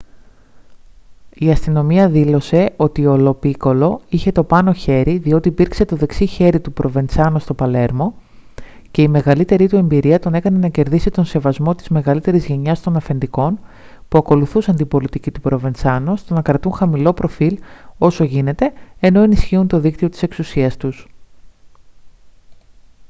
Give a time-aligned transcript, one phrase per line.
[1.33, 6.25] η αστυνομία δήλωσε ότι ο λο πίκολο είχε το πάνω χέρι διότι υπήρξε το δεξί
[6.25, 8.13] χέρι του προβεντσάνο στο παλέρμο
[8.91, 12.95] και η μεγαλύτερη του εμπειρία τον έκανε να κερδίσει τον σεβασμό της μεγαλύτερης γενιάς των
[12.95, 13.59] αφεντικών
[14.09, 17.57] που ακολουθούσαν την πολιτική του προβεντσάνο στο να κρατούν χαμηλό προφίλ
[17.97, 21.07] όσο γίνεται ενώ ενισχύουν το δίκτυο της εξουσίας τους